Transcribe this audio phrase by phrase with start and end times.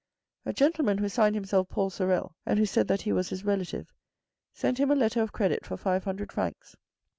[0.47, 3.93] A gentleman who signed himself Paul Sorel, and who said that he was his relative,
[4.51, 6.75] sent him a letter of credit for five hundred francs.